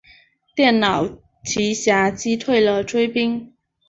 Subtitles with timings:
[0.55, 1.07] 电脑
[1.43, 3.53] 奇侠击退了追兵。